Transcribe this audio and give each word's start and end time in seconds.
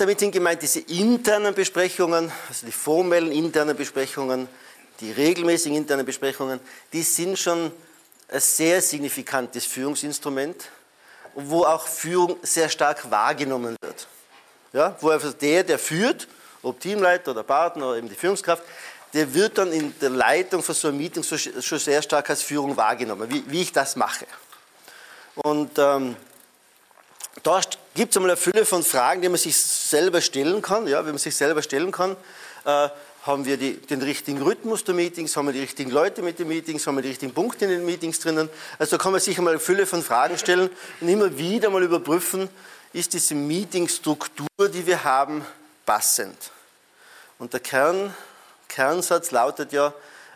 Damit 0.00 0.18
sind 0.18 0.32
gemeint 0.32 0.62
diese 0.62 0.80
internen 0.80 1.54
Besprechungen, 1.54 2.32
also 2.48 2.64
die 2.64 2.72
formellen 2.72 3.30
internen 3.32 3.76
Besprechungen, 3.76 4.48
die 4.98 5.12
regelmäßigen 5.12 5.76
internen 5.76 6.06
Besprechungen, 6.06 6.58
die 6.90 7.02
sind 7.02 7.38
schon 7.38 7.70
ein 8.28 8.40
sehr 8.40 8.80
signifikantes 8.80 9.66
Führungsinstrument, 9.66 10.70
wo 11.34 11.64
auch 11.64 11.86
Führung 11.86 12.38
sehr 12.40 12.70
stark 12.70 13.10
wahrgenommen 13.10 13.76
wird. 13.82 14.08
Ja, 14.72 14.96
wo 15.02 15.10
einfach 15.10 15.34
der, 15.34 15.64
der 15.64 15.78
führt, 15.78 16.28
ob 16.62 16.80
Teamleiter 16.80 17.32
oder 17.32 17.42
Partner 17.42 17.88
oder 17.88 17.98
eben 17.98 18.08
die 18.08 18.14
Führungskraft, 18.14 18.62
der 19.12 19.34
wird 19.34 19.58
dann 19.58 19.70
in 19.70 19.92
der 20.00 20.08
Leitung 20.08 20.62
von 20.62 20.74
so 20.74 20.88
einem 20.88 20.96
Meeting 20.96 21.22
schon 21.22 21.78
sehr 21.78 22.00
stark 22.00 22.30
als 22.30 22.40
Führung 22.40 22.74
wahrgenommen, 22.74 23.30
wie, 23.30 23.44
wie 23.48 23.60
ich 23.60 23.72
das 23.72 23.96
mache. 23.96 24.24
Und 25.34 25.78
ähm, 25.78 26.16
da 27.42 27.60
gibt 27.94 28.10
es 28.10 28.16
einmal 28.16 28.32
eine 28.32 28.36
Fülle 28.36 28.64
von 28.66 28.82
Fragen, 28.82 29.22
die 29.22 29.28
man 29.28 29.38
sich 29.38 29.56
selber 29.90 30.20
stellen 30.20 30.62
kann. 30.62 30.86
Ja, 30.86 31.00
wenn 31.04 31.12
man 31.12 31.18
sich 31.18 31.36
selber 31.36 31.62
stellen 31.62 31.92
kann, 31.92 32.16
äh, 32.64 32.88
haben 33.22 33.44
wir 33.44 33.58
die, 33.58 33.76
den 33.76 34.00
richtigen 34.00 34.40
Rhythmus 34.40 34.84
der 34.84 34.94
Meetings, 34.94 35.36
haben 35.36 35.46
wir 35.46 35.52
die 35.52 35.60
richtigen 35.60 35.90
Leute 35.90 36.22
mit 36.22 36.38
den 36.38 36.48
Meetings, 36.48 36.86
haben 36.86 36.96
wir 36.96 37.02
die 37.02 37.10
richtigen 37.10 37.34
Punkte 37.34 37.66
in 37.66 37.70
den 37.70 37.84
Meetings 37.84 38.20
drinnen. 38.20 38.48
Also 38.78 38.96
kann 38.96 39.12
man 39.12 39.20
sich 39.20 39.36
einmal 39.36 39.54
eine 39.54 39.60
Fülle 39.60 39.84
von 39.84 40.02
Fragen 40.02 40.38
stellen 40.38 40.70
und 41.00 41.08
immer 41.08 41.36
wieder 41.36 41.68
mal 41.68 41.82
überprüfen, 41.82 42.48
ist 42.92 43.12
diese 43.12 43.34
Meetingstruktur, 43.34 44.46
die 44.72 44.86
wir 44.86 45.04
haben, 45.04 45.44
passend. 45.84 46.50
Und 47.38 47.52
der 47.52 47.60
Kern, 47.60 48.14
Kernsatz 48.68 49.30
lautet 49.32 49.72
ja, 49.72 49.92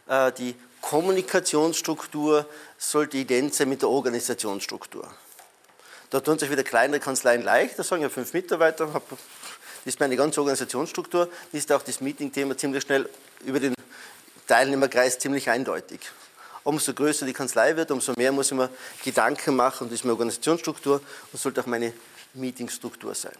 äh, 0.08 0.32
die 0.32 0.54
Kommunikationsstruktur 0.80 2.46
sollte 2.76 3.16
ident 3.16 3.54
sein 3.54 3.70
mit 3.70 3.80
der 3.80 3.88
Organisationsstruktur. 3.88 5.08
Da 6.10 6.20
tun 6.20 6.38
sich 6.38 6.50
wieder 6.50 6.62
kleinere 6.62 7.00
Kanzleien 7.00 7.42
leicht, 7.42 7.78
da 7.78 7.82
sagen 7.82 8.02
ja 8.02 8.10
fünf 8.10 8.34
Mitarbeiter, 8.34 8.86
das 8.86 9.18
ist 9.84 10.00
meine 10.00 10.16
ganze 10.16 10.40
Organisationsstruktur, 10.40 11.28
ist 11.52 11.70
auch 11.72 11.82
das 11.82 12.00
Meeting-Thema 12.00 12.56
ziemlich 12.56 12.82
schnell 12.82 13.08
über 13.44 13.60
den 13.60 13.74
Teilnehmerkreis 14.46 15.18
ziemlich 15.18 15.48
eindeutig. 15.50 16.00
Umso 16.62 16.94
größer 16.94 17.26
die 17.26 17.32
Kanzlei 17.32 17.76
wird, 17.76 17.90
umso 17.90 18.12
mehr 18.16 18.32
muss 18.32 18.50
ich 18.50 18.56
mir 18.56 18.70
Gedanken 19.04 19.56
machen, 19.56 19.88
das 19.88 20.00
ist 20.00 20.04
meine 20.04 20.14
Organisationsstruktur 20.14 21.00
und 21.32 21.38
sollte 21.40 21.60
auch 21.60 21.66
meine 21.66 21.92
Meetingstruktur 22.32 23.14
sein. 23.14 23.34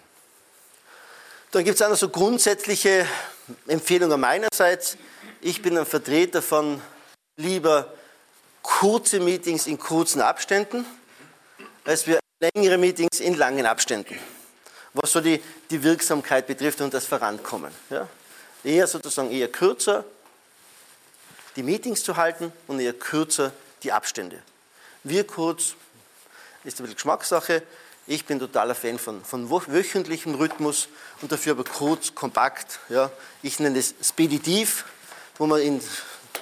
Dann 1.50 1.64
gibt 1.64 1.76
es 1.76 1.82
auch 1.82 1.88
noch 1.88 1.96
so 1.96 2.08
grundsätzliche 2.08 3.06
Empfehlungen 3.66 4.20
meinerseits. 4.20 4.96
Ich 5.40 5.62
bin 5.62 5.78
ein 5.78 5.86
Vertreter 5.86 6.42
von 6.42 6.80
lieber 7.36 7.94
kurze 8.62 9.20
Meetings 9.20 9.66
in 9.66 9.78
kurzen 9.78 10.20
Abständen, 10.20 10.84
als 11.84 12.06
wir 12.06 12.18
längere 12.40 12.76
Meetings 12.76 13.20
in 13.20 13.34
langen 13.34 13.66
Abständen, 13.66 14.18
was 14.94 15.12
so 15.12 15.20
die, 15.20 15.42
die 15.70 15.82
Wirksamkeit 15.82 16.46
betrifft 16.46 16.80
und 16.80 16.94
das 16.94 17.06
Vorankommen. 17.06 17.72
Ja? 17.90 18.08
Eher 18.62 18.86
sozusagen 18.86 19.30
eher 19.30 19.48
kürzer 19.48 20.04
die 21.56 21.62
Meetings 21.62 22.02
zu 22.02 22.16
halten 22.16 22.52
und 22.66 22.80
eher 22.80 22.94
kürzer 22.94 23.52
die 23.82 23.92
Abstände. 23.92 24.42
Wir 25.04 25.26
kurz, 25.26 25.74
ist 26.64 26.80
ein 26.80 26.84
bisschen 26.84 26.94
Geschmackssache, 26.94 27.62
ich 28.06 28.26
bin 28.26 28.38
totaler 28.38 28.74
Fan 28.74 28.98
von, 28.98 29.24
von 29.24 29.50
wöchentlichem 29.50 30.34
Rhythmus 30.34 30.88
und 31.22 31.32
dafür 31.32 31.52
aber 31.52 31.64
kurz, 31.64 32.14
kompakt. 32.14 32.78
Ja. 32.90 33.10
Ich 33.42 33.60
nenne 33.60 33.78
es 33.78 33.94
speditiv, 34.02 34.84
wo 35.38 35.46
man 35.46 35.60
in 35.60 35.80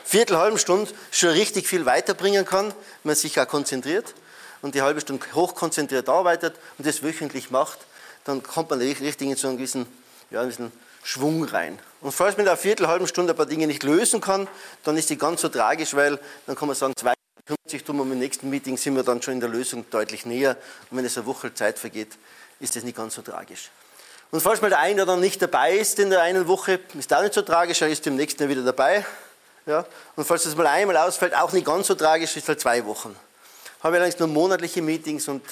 Viertel, 0.04 0.38
halben 0.38 0.58
Stunde 0.58 0.90
schon 1.12 1.30
richtig 1.30 1.68
viel 1.68 1.86
weiterbringen 1.86 2.44
kann, 2.44 2.66
wenn 2.68 2.74
man 3.04 3.14
sich 3.14 3.38
auch 3.38 3.46
konzentriert 3.46 4.14
und 4.60 4.74
die 4.74 4.82
halbe 4.82 5.00
Stunde 5.00 5.24
hochkonzentriert 5.34 6.08
arbeitet 6.08 6.56
und 6.78 6.86
das 6.86 7.02
wöchentlich 7.04 7.50
macht, 7.50 7.78
dann 8.24 8.42
kommt 8.42 8.70
man 8.70 8.78
richtig 8.80 9.28
in 9.28 9.36
so 9.36 9.48
einen 9.48 9.56
gewissen, 9.56 9.86
ja, 10.30 10.40
einen 10.40 10.50
gewissen 10.50 10.72
Schwung 11.02 11.44
rein. 11.44 11.78
Und 12.00 12.12
falls 12.12 12.36
man 12.36 12.46
in 12.46 12.48
einer 12.48 12.56
Viertel, 12.56 12.88
halben 12.88 13.06
Stunde 13.06 13.32
ein 13.32 13.36
paar 13.36 13.46
Dinge 13.46 13.66
nicht 13.66 13.82
lösen 13.82 14.20
kann, 14.20 14.48
dann 14.84 14.96
ist 14.96 15.10
die 15.10 15.18
ganz 15.18 15.40
so 15.40 15.48
tragisch, 15.48 15.94
weil 15.94 16.18
dann 16.46 16.56
kann 16.56 16.68
man 16.68 16.76
sagen, 16.76 16.94
zwei 16.96 17.14
kümmert 17.44 17.68
sich 17.68 17.82
darum 17.82 18.00
und 18.00 18.12
im 18.12 18.18
nächsten 18.18 18.50
Meeting 18.50 18.76
sind 18.76 18.94
wir 18.94 19.02
dann 19.02 19.20
schon 19.20 19.34
in 19.34 19.40
der 19.40 19.48
Lösung 19.48 19.84
deutlich 19.90 20.26
näher. 20.26 20.56
Und 20.90 20.98
wenn 20.98 21.04
es 21.04 21.16
eine 21.16 21.26
Woche 21.26 21.52
Zeit 21.54 21.78
vergeht, 21.78 22.16
ist 22.60 22.76
das 22.76 22.84
nicht 22.84 22.96
ganz 22.96 23.14
so 23.14 23.22
tragisch. 23.22 23.70
Und 24.30 24.40
falls 24.40 24.62
mal 24.62 24.70
der 24.70 24.78
eine 24.78 25.02
oder 25.02 25.16
nicht 25.16 25.42
dabei 25.42 25.76
ist 25.76 25.98
in 25.98 26.10
der 26.10 26.22
einen 26.22 26.46
Woche, 26.46 26.80
ist 26.94 27.12
auch 27.12 27.22
nicht 27.22 27.34
so 27.34 27.42
tragisch, 27.42 27.82
er 27.82 27.88
ist 27.88 28.06
im 28.06 28.16
nächsten 28.16 28.42
Jahr 28.42 28.50
wieder 28.50 28.62
dabei. 28.62 29.04
Ja? 29.66 29.84
Und 30.16 30.24
falls 30.24 30.44
das 30.44 30.56
mal 30.56 30.66
einmal 30.66 30.96
ausfällt, 30.96 31.34
auch 31.34 31.52
nicht 31.52 31.66
ganz 31.66 31.88
so 31.88 31.94
tragisch, 31.94 32.36
ist 32.36 32.48
halt 32.48 32.60
zwei 32.60 32.84
Wochen 32.86 33.14
habe 33.82 33.96
allerdings 33.96 34.18
nur 34.18 34.28
monatliche 34.28 34.80
Meetings 34.80 35.28
und 35.28 35.42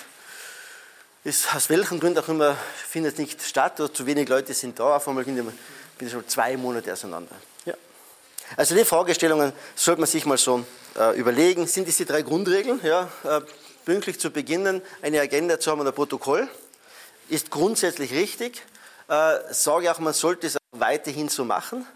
ist 1.25 1.55
aus 1.55 1.69
welchen 1.69 2.01
Gründen 2.01 2.19
auch 2.19 2.29
immer 2.29 2.57
findet 2.89 3.15
es 3.15 3.19
nicht 3.19 3.43
statt 3.43 3.79
oder 3.81 3.93
zu 3.93 4.07
wenig 4.07 4.29
Leute 4.29 4.55
sind 4.55 4.79
da. 4.79 4.97
Auf 4.97 5.07
einmal 5.09 5.25
bin 5.25 5.53
ich 6.01 6.11
schon 6.11 6.27
zwei 6.27 6.57
Monate 6.57 6.93
auseinander. 6.93 7.35
Ja. 7.67 7.75
Also 8.57 8.75
die 8.75 8.85
Fragestellungen 8.85 9.53
sollte 9.75 10.01
man 10.01 10.09
sich 10.09 10.25
mal 10.25 10.39
so 10.39 10.65
äh, 10.99 11.19
überlegen. 11.19 11.67
Sind 11.67 11.87
diese 11.87 12.07
drei 12.07 12.23
Grundregeln? 12.23 12.81
Ja, 12.83 13.09
äh, 13.25 13.41
pünktlich 13.85 14.19
zu 14.19 14.31
beginnen, 14.31 14.83
eine 15.03 15.21
Agenda 15.21 15.61
zu 15.61 15.71
haben 15.71 15.81
und 15.81 15.87
ein 15.87 15.95
Protokoll 15.95 16.49
ist 17.29 17.51
grundsätzlich 17.51 18.13
richtig. 18.13 18.63
Äh, 19.09 19.39
sage 19.51 19.91
auch, 19.91 19.99
man 19.99 20.15
sollte 20.15 20.47
es 20.47 20.57
auch 20.57 20.61
weiterhin 20.81 21.29
so 21.29 21.45
machen. 21.45 21.87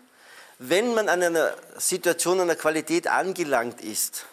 Wenn 0.58 0.94
man 0.94 1.08
an 1.08 1.22
einer 1.22 1.54
Situation, 1.76 2.40
einer 2.40 2.56
Qualität 2.56 3.08
angelangt 3.08 3.80
ist, 3.80 4.26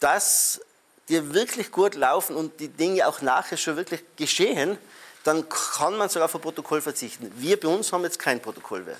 dass 0.00 0.60
die 1.08 1.34
wirklich 1.34 1.70
gut 1.70 1.94
laufen 1.94 2.36
und 2.36 2.60
die 2.60 2.68
Dinge 2.68 3.06
auch 3.06 3.20
nachher 3.20 3.56
schon 3.56 3.76
wirklich 3.76 4.02
geschehen, 4.16 4.78
dann 5.24 5.48
kann 5.48 5.96
man 5.96 6.08
sogar 6.08 6.26
auf 6.26 6.34
ein 6.34 6.40
Protokoll 6.40 6.80
verzichten. 6.80 7.32
Wir 7.36 7.58
bei 7.58 7.68
uns 7.68 7.92
haben 7.92 8.04
jetzt 8.04 8.18
kein 8.18 8.40
Protokoll 8.40 8.82
mehr. 8.82 8.96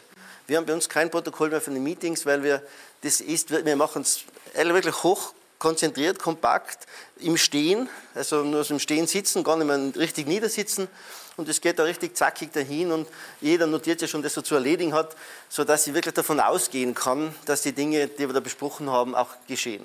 Wir 0.46 0.58
haben 0.58 0.66
bei 0.66 0.74
uns 0.74 0.88
kein 0.88 1.10
Protokoll 1.10 1.50
mehr 1.50 1.60
von 1.60 1.74
den 1.74 1.82
Meetings, 1.82 2.26
weil 2.26 2.42
wir 2.42 2.62
das 3.02 3.20
ist, 3.20 3.50
wir 3.50 3.76
machen 3.76 4.02
es 4.02 4.24
wirklich 4.54 5.02
hoch 5.02 5.34
konzentriert, 5.58 6.18
kompakt, 6.18 6.86
im 7.20 7.36
Stehen, 7.36 7.88
also 8.14 8.42
nur 8.42 8.64
so 8.64 8.74
im 8.74 8.80
Stehen 8.80 9.06
sitzen, 9.06 9.44
gar 9.44 9.56
nicht 9.56 9.66
mehr 9.66 9.96
richtig 9.96 10.26
niedersitzen. 10.26 10.88
Und 11.36 11.48
es 11.48 11.60
geht 11.60 11.78
da 11.78 11.82
richtig 11.82 12.16
zackig 12.16 12.52
dahin 12.52 12.92
und 12.92 13.08
jeder 13.40 13.66
notiert 13.66 14.00
ja 14.00 14.06
schon, 14.06 14.22
dass 14.22 14.36
er 14.36 14.44
zu 14.44 14.54
erledigen 14.54 14.94
hat, 14.94 15.16
sodass 15.48 15.86
ich 15.86 15.94
wirklich 15.94 16.14
davon 16.14 16.38
ausgehen 16.38 16.94
kann, 16.94 17.34
dass 17.44 17.62
die 17.62 17.72
Dinge, 17.72 18.06
die 18.06 18.28
wir 18.28 18.32
da 18.32 18.40
besprochen 18.40 18.88
haben, 18.88 19.14
auch 19.14 19.30
geschehen. 19.48 19.84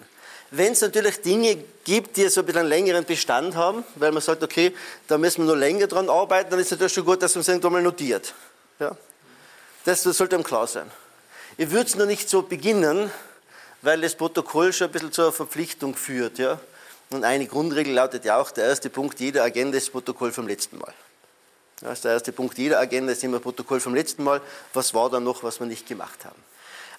Wenn 0.52 0.74
es 0.74 0.82
natürlich 0.82 1.22
Dinge 1.22 1.64
gibt, 1.84 2.18
die 2.18 2.28
so 2.28 2.42
ein 2.42 2.46
bisschen 2.46 2.62
einen 2.62 2.70
längeren 2.70 3.06
Bestand 3.06 3.56
haben, 3.56 3.84
weil 3.96 4.12
man 4.12 4.22
sagt, 4.22 4.44
okay, 4.44 4.76
da 5.08 5.18
müssen 5.18 5.46
wir 5.46 5.54
noch 5.54 5.60
länger 5.60 5.88
dran 5.88 6.10
arbeiten, 6.10 6.52
dann 6.52 6.60
ist 6.60 6.68
es 6.68 6.72
natürlich 6.72 6.94
schon 6.94 7.06
gut, 7.06 7.22
dass 7.22 7.36
man 7.36 7.42
es 7.42 7.48
irgendwann 7.48 7.74
mal 7.74 7.82
notiert. 7.82 8.34
Ja? 8.80 8.96
Das 9.86 10.04
sollte 10.04 10.36
einem 10.36 10.44
klar 10.44 10.68
sein. 10.68 10.90
Ich 11.58 11.72
würde 11.72 11.88
es 11.88 11.96
nur 11.96 12.08
nicht 12.08 12.30
so 12.30 12.42
beginnen, 12.42 13.12
weil 13.82 14.02
das 14.02 14.16
Protokoll 14.16 14.74
schon 14.74 14.88
ein 14.88 14.92
bisschen 14.92 15.12
zur 15.12 15.32
Verpflichtung 15.32 15.96
führt. 15.96 16.40
Ja? 16.40 16.60
Und 17.12 17.24
eine 17.24 17.46
Grundregel 17.46 17.94
lautet 17.94 18.26
ja 18.26 18.38
auch, 18.38 18.52
der 18.52 18.66
erste 18.66 18.90
Punkt 18.90 19.20
jeder 19.20 19.44
Agenda 19.44 19.78
ist 19.78 19.88
das 19.88 19.92
Protokoll 19.92 20.32
vom 20.32 20.48
letzten 20.48 20.78
Mal. 20.80 20.94
Das 21.82 21.94
ist 21.94 22.06
der 22.06 22.14
erste 22.14 22.32
Punkt 22.34 22.58
jeder 22.58 22.80
Agenda 22.80 23.14
ist 23.14 23.24
immer 23.24 23.40
Protokoll 23.40 23.80
vom 23.80 23.96
letzten 23.96 24.24
Mal. 24.24 24.42
Was 24.74 24.94
war 24.94 25.10
da 25.10 25.20
noch, 25.20 25.44
was 25.44 25.60
wir 25.60 25.68
nicht 25.68 25.88
gemacht 25.88 26.26
haben? 26.26 26.42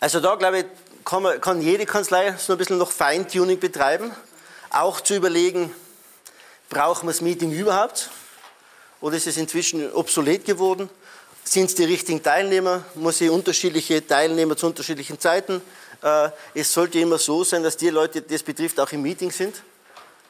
Also 0.00 0.20
da, 0.20 0.34
glaube 0.36 0.60
ich, 0.60 0.64
kann, 1.04 1.22
man, 1.22 1.40
kann 1.40 1.60
jede 1.60 1.84
Kanzlei 1.84 2.34
so 2.38 2.52
ein 2.52 2.58
bisschen 2.58 2.78
noch 2.78 2.90
Feintuning 2.90 3.60
betreiben, 3.60 4.10
auch 4.70 5.00
zu 5.00 5.14
überlegen, 5.14 5.74
brauchen 6.70 7.06
wir 7.06 7.12
das 7.12 7.20
Meeting 7.20 7.52
überhaupt 7.52 8.10
oder 9.02 9.16
ist 9.16 9.26
es 9.26 9.36
inzwischen 9.36 9.92
obsolet 9.92 10.46
geworden? 10.46 10.88
Sind 11.44 11.66
es 11.66 11.74
die 11.74 11.84
richtigen 11.84 12.22
Teilnehmer? 12.22 12.84
Muss 12.94 13.20
ich 13.20 13.28
unterschiedliche 13.28 14.06
Teilnehmer 14.06 14.56
zu 14.56 14.66
unterschiedlichen 14.66 15.18
Zeiten? 15.18 15.60
Äh, 16.02 16.30
es 16.54 16.72
sollte 16.72 16.98
immer 16.98 17.18
so 17.18 17.44
sein, 17.44 17.62
dass 17.62 17.76
die 17.76 17.90
Leute, 17.90 18.22
die 18.22 18.34
es 18.34 18.42
betrifft, 18.42 18.78
auch 18.80 18.92
im 18.92 19.02
Meeting 19.02 19.30
sind. 19.30 19.62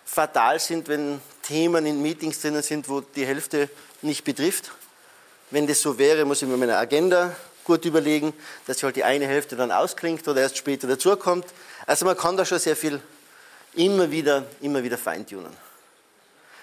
Fatal 0.04 0.58
sind, 0.58 0.88
wenn 0.88 1.20
Themen 1.50 1.85
in 1.85 2.00
Meetings 2.00 2.41
drinnen 2.41 2.62
sind, 2.62 2.88
wo 2.88 3.00
die 3.00 3.26
Hälfte 3.26 3.69
nicht 4.02 4.23
betrifft. 4.23 4.70
Wenn 5.50 5.67
das 5.67 5.81
so 5.81 5.99
wäre, 5.99 6.25
muss 6.25 6.41
ich 6.43 6.49
mir 6.49 6.56
meine 6.56 6.76
Agenda 6.76 7.35
gut 7.64 7.85
überlegen, 7.85 8.32
dass 8.69 8.76
sich 8.76 8.85
halt 8.85 8.94
die 8.94 9.02
eine 9.02 9.26
Hälfte 9.26 9.56
dann 9.56 9.73
ausklingt 9.73 10.26
oder 10.29 10.43
erst 10.43 10.56
später 10.56 10.87
dazukommt. 10.87 11.47
Also 11.87 12.05
man 12.06 12.17
kann 12.17 12.37
da 12.37 12.44
schon 12.44 12.61
sehr 12.61 12.76
viel 12.76 13.00
immer 13.75 14.08
wieder, 14.08 14.44
immer 14.61 14.81
wieder 14.81 14.97
feintunen. 14.97 15.50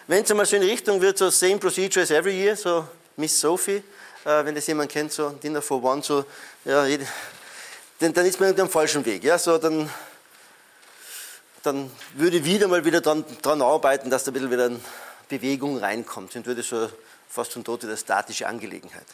Wenn 0.07 0.23
es 0.23 0.31
einmal 0.31 0.45
so 0.45 0.55
in 0.55 0.63
Richtung 0.63 1.01
wird, 1.01 1.17
so 1.17 1.29
same 1.31 1.57
procedure 1.57 2.03
as 2.03 2.11
every 2.11 2.41
year, 2.41 2.55
so 2.55 2.87
Miss 3.17 3.37
Sophie, 3.37 3.83
äh, 4.23 4.45
wenn 4.45 4.55
das 4.55 4.67
jemand 4.67 4.89
kennt, 4.89 5.11
so 5.11 5.31
Dinner 5.31 5.61
for 5.61 5.83
One, 5.83 6.01
so, 6.01 6.23
ja, 6.63 6.87
dann, 7.99 8.13
dann 8.13 8.25
ist 8.25 8.39
man 8.39 8.47
irgendwie 8.49 8.61
am 8.61 8.69
falschen 8.69 9.05
Weg. 9.05 9.21
Ja, 9.25 9.37
so, 9.37 9.57
dann, 9.57 9.89
dann 11.67 11.91
würde 12.15 12.37
ich 12.37 12.45
wieder 12.45 12.67
mal 12.67 12.85
wieder 12.85 13.01
dran, 13.01 13.25
dran 13.41 13.61
arbeiten, 13.61 14.09
dass 14.09 14.23
da 14.23 14.31
ein 14.31 14.33
bisschen 14.33 14.51
wieder 14.51 14.71
Bewegung 15.27 15.77
reinkommt. 15.77 16.33
Dann 16.33 16.45
würde 16.45 16.63
schon 16.63 16.89
fast 17.29 17.51
schon 17.51 17.63
tot 17.63 17.83
eine 17.83 17.97
statische 17.97 18.47
Angelegenheit. 18.47 19.05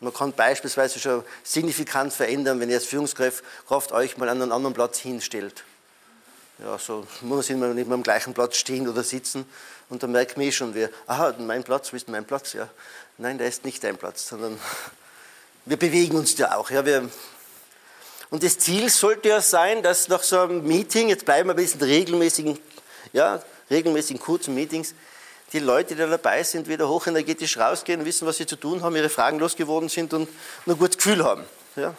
Man 0.00 0.12
kann 0.12 0.32
beispielsweise 0.32 1.00
schon 1.00 1.24
signifikant 1.42 2.12
verändern, 2.12 2.60
wenn 2.60 2.68
ihr 2.68 2.76
als 2.76 2.84
Führungskraft 2.84 3.92
euch 3.92 4.16
mal 4.16 4.28
an 4.28 4.40
einen 4.40 4.52
anderen 4.52 4.74
Platz 4.74 4.98
hinstellt. 4.98 5.64
Ja, 6.58 6.78
so 6.78 7.06
muss 7.22 7.50
man 7.50 7.74
nicht 7.74 7.88
mehr 7.88 7.94
am 7.94 8.04
gleichen 8.04 8.34
Platz 8.34 8.56
stehen 8.56 8.88
oder 8.88 9.02
sitzen. 9.02 9.44
Und 9.88 10.02
dann 10.02 10.12
merkt 10.12 10.36
man 10.36 10.46
eh 10.46 10.52
schon, 10.52 10.74
wir, 10.74 10.90
aha, 11.08 11.34
mein 11.38 11.64
Platz, 11.64 11.92
wo 11.92 11.96
ist 11.96 12.08
mein 12.08 12.24
Platz? 12.24 12.52
Ja, 12.52 12.68
nein, 13.18 13.38
der 13.38 13.48
ist 13.48 13.64
nicht 13.64 13.82
dein 13.82 13.96
Platz, 13.96 14.28
sondern 14.28 14.58
wir 15.64 15.76
bewegen 15.76 16.16
uns 16.16 16.38
ja 16.38 16.56
auch. 16.56 16.70
Ja, 16.70 16.86
wir, 16.86 17.10
und 18.30 18.42
das 18.42 18.58
Ziel 18.58 18.88
sollte 18.90 19.28
ja 19.28 19.40
sein, 19.40 19.82
dass 19.82 20.08
nach 20.08 20.22
so 20.22 20.40
einem 20.40 20.66
Meeting, 20.66 21.08
jetzt 21.08 21.24
bleiben 21.24 21.48
wir 21.48 21.54
bei 21.54 21.62
diesen 21.62 21.80
regelmäßigen, 21.80 22.58
ja, 23.12 23.42
regelmäßigen 23.70 24.20
kurzen 24.20 24.54
Meetings, 24.54 24.94
die 25.52 25.60
Leute, 25.60 25.94
die 25.94 26.00
da 26.00 26.06
dabei 26.08 26.42
sind, 26.42 26.68
wieder 26.68 26.88
hochenergetisch 26.88 27.56
rausgehen, 27.58 28.04
wissen, 28.04 28.26
was 28.26 28.38
sie 28.38 28.46
zu 28.46 28.56
tun 28.56 28.82
haben, 28.82 28.96
ihre 28.96 29.08
Fragen 29.08 29.38
losgeworden 29.38 29.88
sind 29.88 30.12
und 30.12 30.28
ein 30.66 30.78
gutes 30.78 30.96
Gefühl 30.96 31.24
haben. 31.24 31.44
Ja. 31.76 31.94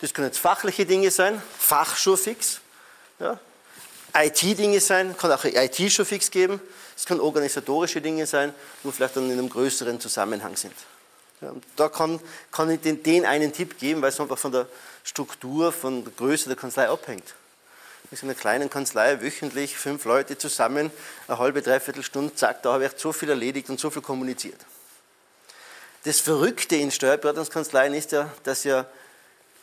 Das 0.00 0.14
können 0.14 0.28
jetzt 0.28 0.38
fachliche 0.38 0.86
Dinge 0.86 1.10
sein, 1.10 1.40
Fach 1.58 1.96
schon 1.96 2.16
fix. 2.16 2.60
Ja. 3.18 3.38
IT-Dinge 4.16 4.80
sein, 4.80 5.16
kann 5.16 5.32
auch 5.32 5.44
IT 5.44 5.92
schon 5.92 6.06
fix 6.06 6.30
geben. 6.30 6.60
Es 6.96 7.04
kann 7.04 7.20
organisatorische 7.20 8.00
Dinge 8.00 8.26
sein, 8.26 8.54
wo 8.82 8.90
vielleicht 8.92 9.16
dann 9.16 9.30
in 9.30 9.38
einem 9.38 9.48
größeren 9.48 10.00
Zusammenhang 10.00 10.56
sind. 10.56 10.74
Ja, 11.44 11.52
da 11.76 11.88
kann, 11.90 12.20
kann 12.50 12.70
ich 12.70 12.80
den, 12.80 13.02
den 13.02 13.26
einen 13.26 13.52
Tipp 13.52 13.78
geben, 13.78 14.00
weil 14.00 14.08
es 14.08 14.18
einfach 14.18 14.38
von 14.38 14.52
der 14.52 14.66
Struktur, 15.02 15.72
von 15.72 16.02
der 16.02 16.12
Größe 16.14 16.48
der 16.48 16.56
Kanzlei 16.56 16.88
abhängt. 16.88 17.34
In 18.10 18.18
einer 18.22 18.34
kleinen 18.34 18.70
Kanzlei 18.70 19.20
wöchentlich 19.20 19.76
fünf 19.76 20.04
Leute 20.04 20.38
zusammen, 20.38 20.90
eine 21.26 21.38
halbe, 21.38 21.62
dreiviertel 21.62 22.02
Stunde, 22.02 22.34
zack, 22.34 22.62
da 22.62 22.74
habe 22.74 22.86
ich 22.86 22.92
so 22.96 23.12
viel 23.12 23.28
erledigt 23.28 23.68
und 23.68 23.80
so 23.80 23.90
viel 23.90 24.02
kommuniziert. 24.02 24.60
Das 26.04 26.20
Verrückte 26.20 26.76
in 26.76 26.90
Steuerberatungskanzleien 26.90 27.92
ist 27.92 28.12
ja, 28.12 28.30
dass 28.44 28.64
ja 28.64 28.86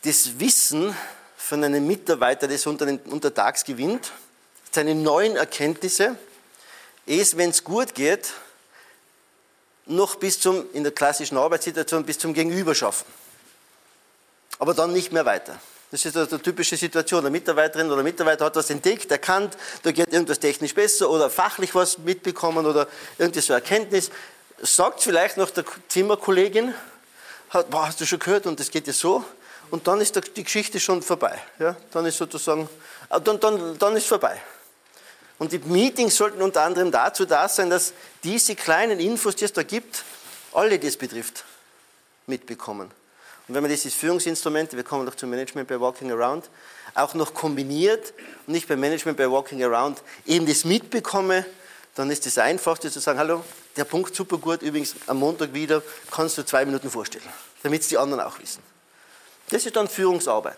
das 0.04 0.40
Wissen 0.40 0.96
von 1.38 1.64
einem 1.64 1.88
Mitarbeiter, 1.88 2.48
das 2.48 2.68
unter 2.68 2.86
den 2.86 3.00
untertags 3.00 3.64
gewinnt, 3.64 4.12
seine 4.72 4.96
neuen 4.96 5.36
Erkenntnisse, 5.36 6.16
ist, 7.06 7.38
wenn 7.38 7.50
es 7.50 7.64
gut 7.64 7.96
geht, 7.96 8.34
noch 9.92 10.16
bis 10.16 10.40
zum, 10.40 10.66
in 10.74 10.84
der 10.84 10.92
klassischen 10.92 11.38
Arbeitssituation, 11.38 12.04
bis 12.04 12.18
zum 12.18 12.34
Gegenüber 12.34 12.74
schaffen. 12.74 13.06
Aber 14.60 14.74
dann 14.74 14.94
nicht 14.94 15.12
mehr 15.12 15.26
weiter. 15.26 15.60
Das 15.92 16.06
ist 16.06 16.16
eine 16.16 16.42
typische 16.42 16.78
Situation. 16.78 17.22
Der 17.22 17.32
Mitarbeiterin 17.32 17.88
oder 17.88 17.98
der 17.98 18.06
Mitarbeiter 18.06 18.46
hat 18.46 18.56
was 18.56 18.70
entdeckt, 18.70 19.12
erkannt, 19.12 19.58
da 19.84 19.92
geht 19.92 20.14
irgendwas 20.14 20.40
technisch 20.40 20.74
besser 20.74 21.10
oder 21.10 21.30
fachlich 21.30 21.76
was 21.76 21.98
mitbekommen 21.98 22.66
oder 22.66 22.88
irgendwie 23.18 23.42
so 23.42 23.54
Erkenntnis. 23.54 24.10
Sagt 24.62 25.02
vielleicht 25.02 25.38
noch 25.38 25.50
der 25.50 25.66
Zimmerkollegin, 25.90 26.74
hat, 27.50 27.70
boah, 27.70 27.88
hast 27.88 28.00
du 28.00 28.06
schon 28.06 28.20
gehört 28.20 28.46
und 28.46 28.60
das 28.60 28.72
geht 28.72 28.88
ja 28.88 28.94
so. 28.94 29.26
Und 29.70 29.88
dann 29.88 30.00
ist 30.00 30.20
die 30.36 30.44
Geschichte 30.44 30.80
schon 30.80 31.02
vorbei. 31.02 31.42
Ja? 31.60 31.76
Dann 31.92 32.06
ist 32.06 32.18
sozusagen, 32.18 32.70
ah, 33.10 33.20
dann, 33.20 33.40
dann, 33.40 33.78
dann 33.78 33.96
ist 33.98 34.08
vorbei. 34.08 34.42
Und 35.42 35.54
die 35.54 35.58
Meetings 35.58 36.18
sollten 36.18 36.40
unter 36.40 36.62
anderem 36.62 36.92
dazu 36.92 37.26
da 37.26 37.50
sein, 37.50 37.72
dass 37.72 37.94
diese 38.24 38.56
kleinen 38.56 39.00
Infos, 39.00 39.36
die 39.36 39.46
es 39.46 39.52
da 39.52 39.64
gibt, 39.64 40.04
alle, 40.54 40.78
die 40.78 40.86
es 40.86 40.98
betrifft, 40.98 41.46
mitbekommen. 42.28 42.92
Und 43.48 43.56
wenn 43.56 43.64
man 43.64 43.72
diese 43.72 43.90
Führungsinstrumente, 43.90 44.78
wir 44.78 44.84
kommen 44.84 45.04
noch 45.04 45.16
zum 45.16 45.32
Management 45.32 45.68
by 45.68 45.80
Walking 45.80 46.12
Around, 46.12 46.48
auch 46.94 47.16
noch 47.16 47.34
kombiniert 47.34 48.14
und 48.46 48.54
nicht 48.54 48.68
beim 48.68 48.80
Management 48.80 49.18
by 49.18 49.32
Walking 49.32 49.64
Around 49.64 50.04
eben 50.28 50.46
das 50.46 50.64
mitbekomme, 50.64 51.44
dann 51.96 52.12
ist 52.12 52.28
das 52.28 52.38
Einfachste 52.38 52.92
zu 52.92 53.00
sagen, 53.00 53.18
hallo, 53.18 53.44
der 53.78 53.86
Punkt 53.86 54.14
super 54.14 54.38
gut, 54.38 54.62
übrigens 54.62 54.94
am 55.08 55.18
Montag 55.18 55.56
wieder, 55.56 55.82
kannst 56.12 56.38
du 56.38 56.46
zwei 56.46 56.66
Minuten 56.66 56.92
vorstellen, 56.92 57.26
damit 57.64 57.82
es 57.82 57.88
die 57.88 57.98
anderen 57.98 58.22
auch 58.22 58.38
wissen. 58.38 58.62
Das 59.50 59.66
ist 59.66 59.76
dann 59.76 59.88
Führungsarbeit. 59.88 60.58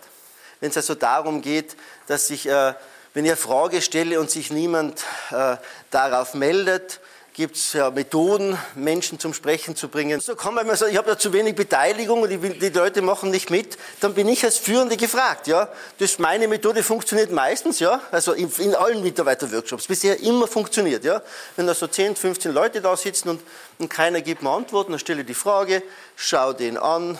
Wenn 0.60 0.68
es 0.68 0.76
also 0.76 0.94
darum 0.94 1.40
geht, 1.40 1.74
dass 2.06 2.28
sich 2.28 2.46
äh, 2.46 2.74
wenn 3.14 3.24
ich 3.24 3.30
eine 3.30 3.36
Frage 3.36 3.80
stelle 3.80 4.18
und 4.18 4.30
sich 4.30 4.50
niemand 4.50 5.04
äh, 5.30 5.56
darauf 5.90 6.34
meldet, 6.34 7.00
gibt 7.32 7.56
es 7.56 7.72
ja 7.72 7.90
Methoden, 7.90 8.58
Menschen 8.74 9.18
zum 9.18 9.34
Sprechen 9.34 9.74
zu 9.74 9.88
bringen. 9.88 10.20
So 10.20 10.36
kann 10.36 10.54
man 10.54 10.64
sagen, 10.76 10.92
ich 10.92 10.98
habe 10.98 11.10
ja 11.10 11.18
zu 11.18 11.32
wenig 11.32 11.54
Beteiligung 11.54 12.22
und 12.22 12.28
die, 12.28 12.38
die, 12.38 12.68
Leute 12.68 13.02
machen 13.02 13.30
nicht 13.30 13.50
mit, 13.50 13.76
dann 14.00 14.14
bin 14.14 14.28
ich 14.28 14.44
als 14.44 14.58
Führende 14.58 14.96
gefragt. 14.96 15.46
Ja? 15.46 15.68
Das 15.98 16.18
meine 16.18 16.46
Methode 16.48 16.82
funktioniert 16.82 17.32
meistens, 17.32 17.80
ja? 17.80 18.00
also 18.12 18.32
in, 18.32 18.50
in 18.58 18.74
allen 18.74 19.02
Mitarbeiterworkshops, 19.02 19.86
bisher 19.86 20.20
immer 20.20 20.46
funktioniert. 20.46 21.04
Ja? 21.04 21.22
Wenn 21.56 21.66
da 21.66 21.74
so 21.74 21.88
10, 21.88 22.16
15 22.16 22.52
Leute 22.52 22.80
da 22.80 22.96
sitzen 22.96 23.28
und, 23.28 23.40
und 23.78 23.88
keiner 23.88 24.20
gibt 24.22 24.42
mir 24.42 24.50
Antworten, 24.50 24.92
dann 24.92 25.00
stelle 25.00 25.20
ich 25.20 25.26
die 25.26 25.34
Frage, 25.34 25.82
schau 26.16 26.52
den 26.52 26.78
an 26.78 27.18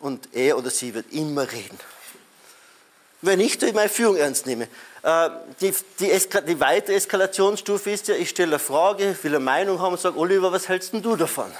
und 0.00 0.34
er 0.34 0.56
oder 0.56 0.70
sie 0.70 0.94
wird 0.94 1.12
immer 1.12 1.50
reden 1.50 1.78
wenn 3.26 3.40
ich 3.40 3.60
meine 3.74 3.88
Führung 3.88 4.16
ernst 4.16 4.46
nehme. 4.46 4.68
Äh, 5.02 5.30
die, 5.60 5.74
die, 6.00 6.18
die 6.46 6.60
weitere 6.60 6.94
Eskalationsstufe 6.94 7.90
ist 7.90 8.08
ja, 8.08 8.14
ich 8.14 8.30
stelle 8.30 8.52
eine 8.52 8.58
Frage, 8.58 9.16
will 9.22 9.34
eine 9.34 9.44
Meinung 9.44 9.80
haben 9.80 9.92
und 9.92 10.00
sage, 10.00 10.18
Oliver, 10.18 10.52
was 10.52 10.68
hältst 10.68 10.92
denn 10.92 11.02
du 11.02 11.16
davon? 11.16 11.52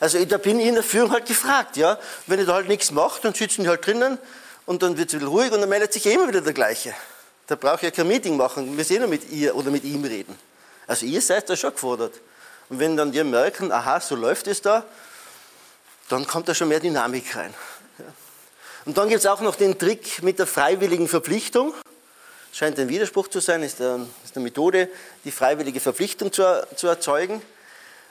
Also 0.00 0.24
da 0.24 0.38
bin 0.38 0.58
ich 0.58 0.66
in 0.66 0.74
der 0.74 0.82
Führung 0.82 1.12
halt 1.12 1.26
gefragt, 1.26 1.76
ja. 1.76 1.98
Wenn 2.26 2.40
ich 2.40 2.46
da 2.46 2.54
halt 2.54 2.68
nichts 2.68 2.90
mache, 2.90 3.20
dann 3.22 3.34
sitzen 3.34 3.64
die 3.64 3.68
halt 3.68 3.86
drinnen 3.86 4.18
und 4.64 4.82
dann 4.82 4.96
wird 4.96 5.12
es 5.12 5.20
wieder 5.20 5.28
ruhig 5.28 5.52
und 5.52 5.60
dann 5.60 5.68
meldet 5.68 5.92
sich 5.92 6.06
immer 6.06 6.26
wieder 6.26 6.40
der 6.40 6.54
Gleiche. 6.54 6.94
Da 7.46 7.56
brauche 7.56 7.76
ich 7.76 7.82
ja 7.82 7.90
kein 7.90 8.08
Meeting 8.08 8.36
machen, 8.36 8.76
wir 8.76 8.84
sehen 8.84 9.00
nur 9.00 9.08
mit 9.08 9.30
ihr 9.30 9.54
oder 9.54 9.70
mit 9.70 9.84
ihm 9.84 10.04
reden. 10.04 10.38
Also 10.86 11.04
ihr 11.04 11.20
seid 11.20 11.50
da 11.50 11.56
schon 11.56 11.72
gefordert. 11.72 12.14
Und 12.68 12.78
wenn 12.78 12.96
dann 12.96 13.12
die 13.12 13.22
merken, 13.22 13.72
aha, 13.72 14.00
so 14.00 14.14
läuft 14.14 14.46
es 14.46 14.62
da, 14.62 14.84
dann 16.08 16.26
kommt 16.26 16.48
da 16.48 16.54
schon 16.54 16.68
mehr 16.68 16.80
Dynamik 16.80 17.36
rein. 17.36 17.52
Und 18.90 18.98
dann 18.98 19.08
gibt 19.08 19.20
es 19.20 19.26
auch 19.26 19.40
noch 19.40 19.54
den 19.54 19.78
Trick 19.78 20.20
mit 20.20 20.40
der 20.40 20.48
freiwilligen 20.48 21.06
Verpflichtung. 21.06 21.74
Scheint 22.52 22.76
ein 22.80 22.88
Widerspruch 22.88 23.28
zu 23.28 23.38
sein, 23.38 23.62
ist, 23.62 23.80
eine, 23.80 24.08
ist 24.24 24.34
eine 24.34 24.42
Methode, 24.42 24.88
die 25.24 25.30
freiwillige 25.30 25.78
Verpflichtung 25.78 26.32
zu, 26.32 26.42
erzeugen. 26.42 27.40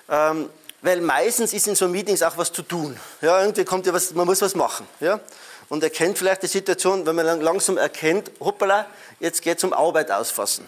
Ähm, 0.10 0.50
weil 0.82 1.02
meistens 1.02 1.52
ist 1.52 1.68
in 1.68 1.76
so 1.76 1.90
Meetings 1.90 2.24
auch 2.24 2.38
was 2.38 2.54
zu 2.54 2.62
tun. 2.62 2.98
Ja, 3.22 3.42
irgendwie 3.42 3.66
kommt 3.66 3.88
ja 3.88 3.94
was, 3.94 4.14
man 4.14 4.26
muss 4.26 4.42
was 4.42 4.56
machen. 4.56 4.88
Ja? 5.02 5.20
Und 5.68 5.84
erkennt 5.84 6.18
vielleicht 6.18 6.44
die 6.44 6.48
Situation, 6.48 7.06
wenn 7.06 7.18
man 7.18 7.42
langsam 7.42 7.78
erkennt, 7.78 8.32
hoppala, 8.40 8.86
jetzt 9.20 9.42
geht 9.42 9.58
es 9.58 9.66
um 9.66 9.74
Arbeit 9.74 10.10
ausfassen. 10.12 10.66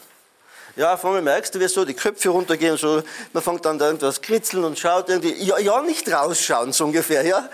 Ja, 0.75 0.95
auf 0.95 1.05
einmal 1.05 1.21
merkst 1.21 1.56
du, 1.56 1.61
wie 1.61 1.69
so 1.69 1.85
die 1.85 1.94
Köpfe 1.94 2.27
runtergehen, 2.27 2.75
so, 2.75 3.01
man 3.31 3.41
fängt 3.41 3.65
an 3.65 3.80
da 3.80 3.85
irgendwas 3.85 4.21
kritzeln 4.21 4.65
und 4.65 4.77
schaut 4.77 5.07
irgendwie, 5.07 5.35
ja, 5.41 5.57
ja, 5.57 5.81
nicht 5.81 6.11
rausschauen, 6.11 6.73
so 6.73 6.83
ungefähr, 6.83 7.25
ja. 7.25 7.49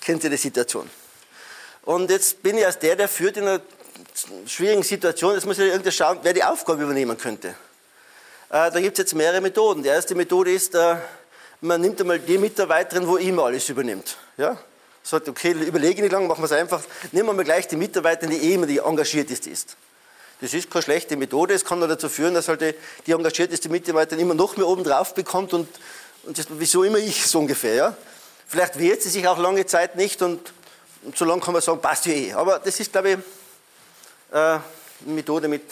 Kennt 0.00 0.22
ihr 0.22 0.30
die 0.30 0.36
Situation? 0.36 0.88
Und 1.88 2.10
jetzt 2.10 2.42
bin 2.42 2.58
ich 2.58 2.66
als 2.66 2.78
der, 2.78 2.96
der 2.96 3.08
führt 3.08 3.38
in 3.38 3.44
einer 3.44 3.62
schwierigen 4.44 4.82
Situation, 4.82 5.32
jetzt 5.32 5.46
muss 5.46 5.58
ich 5.58 5.68
irgendwie 5.70 5.90
schauen, 5.90 6.18
wer 6.20 6.34
die 6.34 6.44
Aufgabe 6.44 6.82
übernehmen 6.82 7.16
könnte. 7.16 7.48
Äh, 7.48 8.70
da 8.70 8.78
gibt 8.78 8.98
es 8.98 9.04
jetzt 9.04 9.14
mehrere 9.14 9.40
Methoden. 9.40 9.82
Die 9.82 9.88
erste 9.88 10.14
Methode 10.14 10.52
ist, 10.52 10.74
äh, 10.74 10.96
man 11.62 11.80
nimmt 11.80 11.98
einmal 11.98 12.18
die 12.18 12.36
Mitarbeiterin, 12.36 13.08
wo 13.08 13.16
immer 13.16 13.44
alles 13.44 13.70
übernimmt. 13.70 14.18
Ja? 14.36 14.58
Sagt, 15.02 15.30
okay, 15.30 15.52
überlege 15.52 16.02
nicht 16.02 16.12
lange, 16.12 16.28
machen 16.28 16.42
wir 16.42 16.44
es 16.44 16.52
einfach. 16.52 16.82
Nehmen 17.10 17.30
wir 17.30 17.32
mal 17.32 17.44
gleich 17.44 17.66
die 17.68 17.76
Mitarbeiterin, 17.76 18.38
die 18.38 18.50
eh 18.50 18.52
immer 18.52 18.66
die 18.66 18.80
engagierteste 18.80 19.48
ist. 19.48 19.74
Das 20.42 20.52
ist 20.52 20.70
keine 20.70 20.82
schlechte 20.82 21.16
Methode. 21.16 21.54
Es 21.54 21.64
kann 21.64 21.78
nur 21.78 21.88
dazu 21.88 22.10
führen, 22.10 22.34
dass 22.34 22.48
halt 22.48 22.60
die, 22.60 22.74
die 23.06 23.12
engagierteste 23.12 23.70
Mitarbeiterin 23.70 24.20
immer 24.20 24.34
noch 24.34 24.58
mehr 24.58 24.66
oben 24.66 24.84
drauf 24.84 25.14
bekommt 25.14 25.54
und, 25.54 25.66
und 26.24 26.36
das, 26.36 26.48
wieso 26.50 26.84
immer 26.84 26.98
ich, 26.98 27.26
so 27.26 27.38
ungefähr. 27.38 27.74
Ja? 27.74 27.96
Vielleicht 28.46 28.78
wehrt 28.78 29.00
sie 29.00 29.08
sich 29.08 29.26
auch 29.26 29.38
lange 29.38 29.64
Zeit 29.64 29.96
nicht 29.96 30.20
und 30.20 30.52
und 31.02 31.16
so 31.16 31.24
lange 31.24 31.40
kann 31.40 31.52
man 31.52 31.62
sagen, 31.62 31.80
passt 31.80 32.06
ja 32.06 32.12
eh. 32.12 32.32
Aber 32.32 32.58
das 32.58 32.78
ist, 32.80 32.92
glaube 32.92 33.10
ich, 33.10 33.18
äh, 34.32 34.36
eine 34.36 34.62
Methode 35.06 35.48
mit, 35.48 35.62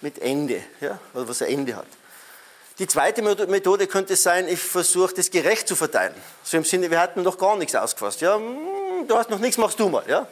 mit 0.00 0.18
Ende, 0.18 0.62
ja? 0.80 0.98
oder 1.14 1.28
was 1.28 1.42
ein 1.42 1.48
Ende 1.48 1.76
hat. 1.76 1.86
Die 2.78 2.86
zweite 2.86 3.22
Methode 3.22 3.86
könnte 3.86 4.16
sein, 4.16 4.48
ich 4.48 4.58
versuche 4.58 5.14
das 5.14 5.30
gerecht 5.30 5.68
zu 5.68 5.76
verteilen. 5.76 6.14
So 6.42 6.56
im 6.56 6.64
Sinne, 6.64 6.90
wir 6.90 7.00
hatten 7.00 7.22
noch 7.22 7.36
gar 7.36 7.56
nichts 7.56 7.74
ausgefasst. 7.74 8.22
Ja? 8.22 8.36
Hm, 8.36 9.06
du 9.06 9.16
hast 9.16 9.30
noch 9.30 9.38
nichts, 9.38 9.58
machst 9.58 9.78
du 9.78 9.88
mal. 9.88 10.04
Ja? 10.08 10.26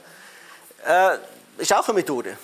Äh, 0.86 1.18
ist 1.58 1.72
auch 1.72 1.86
eine 1.86 1.94
Methode. 1.94 2.36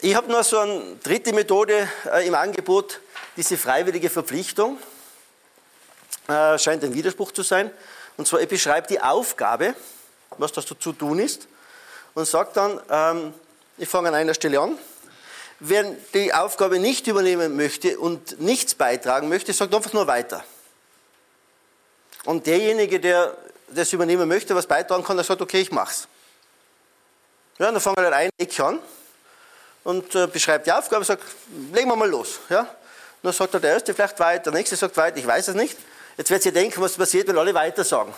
Ich 0.00 0.14
habe 0.14 0.30
noch 0.30 0.44
so 0.44 0.58
eine 0.58 0.96
dritte 1.02 1.32
Methode 1.32 1.88
äh, 2.12 2.26
im 2.26 2.34
Angebot, 2.34 3.00
diese 3.36 3.56
freiwillige 3.56 4.08
Verpflichtung. 4.08 4.78
Äh, 6.28 6.58
scheint 6.58 6.84
ein 6.84 6.94
Widerspruch 6.94 7.32
zu 7.32 7.42
sein. 7.42 7.70
Und 8.16 8.28
zwar, 8.28 8.40
ich 8.40 8.48
beschreibe 8.48 8.86
die 8.86 9.00
Aufgabe, 9.00 9.74
was 10.38 10.52
das 10.52 10.66
zu 10.66 10.92
tun 10.92 11.18
ist, 11.18 11.48
und 12.14 12.26
sagt 12.26 12.56
dann, 12.56 12.80
ähm, 12.90 13.34
ich 13.78 13.88
fange 13.88 14.08
an 14.08 14.14
einer 14.14 14.34
Stelle 14.34 14.60
an. 14.60 14.78
Wer 15.60 15.84
die 16.14 16.32
Aufgabe 16.32 16.78
nicht 16.78 17.06
übernehmen 17.06 17.56
möchte 17.56 17.98
und 17.98 18.40
nichts 18.40 18.74
beitragen 18.74 19.28
möchte, 19.28 19.52
sagt 19.52 19.74
einfach 19.74 19.92
nur 19.92 20.06
weiter. 20.06 20.44
Und 22.24 22.46
derjenige, 22.46 23.00
der 23.00 23.36
das 23.68 23.92
übernehmen 23.92 24.28
möchte, 24.28 24.54
was 24.54 24.66
beitragen 24.66 25.04
kann, 25.04 25.16
der 25.16 25.24
sagt, 25.24 25.40
okay, 25.40 25.60
ich 25.60 25.70
mach's. 25.70 26.08
Ja, 27.58 27.70
dann 27.70 27.80
fangen 27.80 27.96
wir 27.96 28.14
ein 28.14 28.30
Eck 28.38 28.60
an 28.60 28.80
und 29.84 30.14
äh, 30.14 30.26
beschreibt 30.26 30.66
die 30.66 30.72
Aufgabe, 30.72 31.04
sagt, 31.04 31.22
legen 31.72 31.88
wir 31.88 31.96
mal 31.96 32.08
los. 32.08 32.40
Ja? 32.48 32.68
dann 33.22 33.32
sagt 33.32 33.54
der 33.54 33.62
Erste 33.62 33.94
vielleicht 33.94 34.18
weiter, 34.20 34.50
der 34.50 34.52
Nächste 34.52 34.76
sagt 34.76 34.96
weiter, 34.96 35.16
ich 35.16 35.26
weiß 35.26 35.48
es 35.48 35.54
nicht. 35.54 35.76
Jetzt 36.16 36.30
wird 36.30 36.42
sie 36.42 36.52
denken, 36.52 36.80
was 36.80 36.92
passiert, 36.94 37.28
wenn 37.28 37.36
alle 37.36 37.52
weiter 37.54 37.84
sagen. 37.84 38.14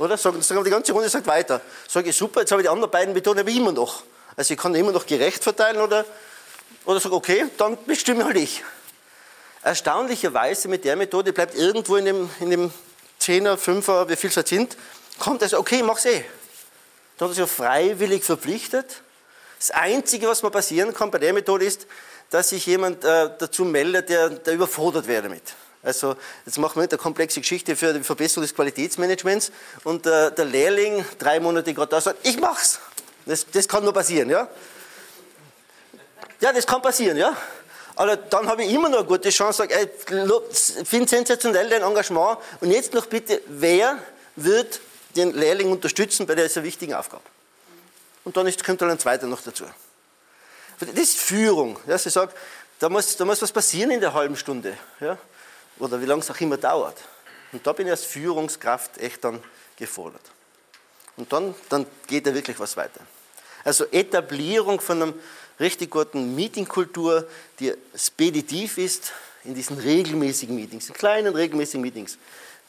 Oder? 0.00 0.16
Sagen, 0.16 0.40
sagen 0.40 0.64
die 0.64 0.70
ganze 0.70 0.92
Runde 0.92 1.10
sagt 1.10 1.26
weiter. 1.26 1.60
Sage 1.86 2.08
ich, 2.08 2.16
super, 2.16 2.40
jetzt 2.40 2.50
habe 2.50 2.62
ich 2.62 2.66
die 2.66 2.70
anderen 2.70 2.90
beiden 2.90 3.12
Methoden 3.12 3.40
aber 3.40 3.50
immer 3.50 3.70
noch. 3.70 4.02
Also 4.34 4.54
ich 4.54 4.58
kann 4.58 4.74
immer 4.74 4.92
noch 4.92 5.04
gerecht 5.04 5.44
verteilen 5.44 5.80
oder, 5.80 6.06
oder 6.86 7.00
sage, 7.00 7.14
okay, 7.14 7.46
dann 7.58 7.76
bestimme 7.84 8.24
halt 8.24 8.38
ich. 8.38 8.64
Erstaunlicherweise 9.62 10.68
mit 10.68 10.86
der 10.86 10.96
Methode 10.96 11.34
bleibt 11.34 11.54
irgendwo 11.54 11.96
in 11.96 12.06
dem, 12.06 12.30
in 12.40 12.48
dem 12.48 12.72
10er, 13.20 13.56
5er, 13.56 14.08
wie 14.08 14.16
viel 14.16 14.30
es 14.30 14.36
halt 14.36 14.48
sind, 14.48 14.76
kommt 15.18 15.42
also, 15.42 15.58
okay, 15.58 15.82
mach's 15.82 16.06
eh. 16.06 16.24
Da 17.18 17.26
hat 17.26 17.32
er 17.32 17.34
sich 17.34 17.54
freiwillig 17.54 18.24
verpflichtet. 18.24 19.02
Das 19.58 19.70
Einzige, 19.70 20.28
was 20.28 20.42
mal 20.42 20.48
passieren 20.48 20.94
kann 20.94 21.10
bei 21.10 21.18
der 21.18 21.34
Methode 21.34 21.66
ist, 21.66 21.86
dass 22.30 22.48
sich 22.48 22.64
jemand 22.64 23.04
äh, 23.04 23.28
dazu 23.38 23.66
meldet, 23.66 24.08
der, 24.08 24.30
der 24.30 24.54
überfordert 24.54 25.06
wäre 25.06 25.24
damit. 25.24 25.42
Also 25.82 26.16
jetzt 26.44 26.58
machen 26.58 26.76
wir 26.76 26.82
nicht 26.82 26.92
eine 26.92 26.98
komplexe 26.98 27.40
Geschichte 27.40 27.74
für 27.74 27.94
die 27.94 28.04
Verbesserung 28.04 28.42
des 28.42 28.54
Qualitätsmanagements 28.54 29.50
und 29.84 30.06
äh, 30.06 30.30
der 30.30 30.44
Lehrling 30.44 31.04
drei 31.18 31.40
Monate 31.40 31.72
gerade 31.72 31.90
da 31.90 32.00
sagt, 32.00 32.26
ich 32.26 32.38
mach's. 32.38 32.78
Das, 33.24 33.46
das 33.50 33.66
kann 33.66 33.84
nur 33.84 33.92
passieren, 33.92 34.28
ja? 34.28 34.48
Ja, 36.40 36.52
das 36.52 36.66
kann 36.66 36.82
passieren, 36.82 37.16
ja? 37.16 37.36
Aber 37.96 38.16
dann 38.16 38.46
habe 38.46 38.64
ich 38.64 38.72
immer 38.72 38.88
noch 38.88 38.98
eine 38.98 39.06
gute 39.06 39.30
Chance, 39.30 39.58
sage, 39.58 39.74
ey, 39.74 39.90
finde 40.84 41.08
sensationell 41.08 41.68
dein 41.68 41.82
Engagement 41.82 42.38
und 42.60 42.70
jetzt 42.70 42.94
noch 42.94 43.06
bitte, 43.06 43.42
wer 43.46 43.98
wird 44.36 44.80
den 45.16 45.32
Lehrling 45.32 45.70
unterstützen 45.70 46.26
bei 46.26 46.34
dieser 46.34 46.62
wichtigen 46.62 46.94
Aufgabe? 46.94 47.22
Und 48.24 48.36
dann 48.36 48.46
ist, 48.46 48.64
kommt 48.64 48.80
dann 48.80 48.90
ein 48.90 48.98
zweiter 48.98 49.26
noch 49.26 49.42
dazu. 49.42 49.64
Das 50.78 50.88
ist 50.90 51.18
Führung. 51.18 51.78
Ja, 51.86 51.98
sie 51.98 52.10
sagt, 52.10 52.36
da 52.78 52.88
muss, 52.88 53.16
da 53.16 53.24
muss 53.24 53.42
was 53.42 53.52
passieren 53.52 53.90
in 53.90 54.00
der 54.00 54.14
halben 54.14 54.36
Stunde. 54.36 54.76
Ja? 55.00 55.18
Oder 55.78 56.00
wie 56.00 56.06
lange 56.06 56.20
es 56.20 56.30
auch 56.30 56.40
immer 56.40 56.56
dauert. 56.56 56.98
Und 57.52 57.66
da 57.66 57.72
bin 57.72 57.86
ich 57.86 57.90
als 57.90 58.04
Führungskraft 58.04 58.98
echt 58.98 59.24
dann 59.24 59.42
gefordert. 59.76 60.22
Und 61.16 61.32
dann, 61.32 61.54
dann 61.68 61.86
geht 62.06 62.26
da 62.26 62.34
wirklich 62.34 62.58
was 62.58 62.76
weiter. 62.76 63.00
Also 63.64 63.84
Etablierung 63.90 64.80
von 64.80 65.02
einer 65.02 65.12
richtig 65.58 65.90
guten 65.90 66.34
Meetingkultur, 66.34 67.26
die 67.58 67.74
speditiv 67.94 68.78
ist, 68.78 69.12
in 69.44 69.54
diesen 69.54 69.78
regelmäßigen 69.78 70.54
Meetings, 70.54 70.88
in 70.88 70.94
kleinen 70.94 71.34
regelmäßigen 71.34 71.80
Meetings, 71.80 72.18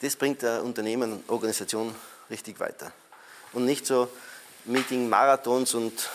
das 0.00 0.16
bringt 0.16 0.42
der 0.42 0.62
Unternehmen, 0.62 1.22
Organisation 1.28 1.94
richtig 2.30 2.58
weiter. 2.60 2.92
Und 3.52 3.64
nicht 3.64 3.86
so 3.86 4.08
Meeting-Marathons 4.64 5.74
und 5.74 6.10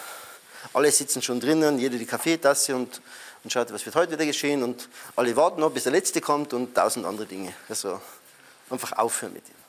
alle 0.73 0.91
sitzen 0.91 1.21
schon 1.21 1.39
drinnen, 1.39 1.79
jeder 1.79 1.97
die 1.97 2.05
Kaffeetasse 2.05 2.75
und, 2.75 3.01
und 3.43 3.51
schaut, 3.51 3.71
was 3.73 3.85
wird 3.85 3.95
heute 3.95 4.13
wieder 4.13 4.25
geschehen 4.25 4.63
und 4.63 4.89
alle 5.15 5.35
warten 5.35 5.61
noch, 5.61 5.71
bis 5.71 5.83
der 5.83 5.91
Letzte 5.91 6.21
kommt 6.21 6.53
und 6.53 6.75
tausend 6.75 7.05
andere 7.05 7.25
Dinge. 7.25 7.53
Also 7.69 8.01
einfach 8.69 8.93
aufhören 8.93 9.33
mit 9.33 9.47
ihm. 9.47 9.66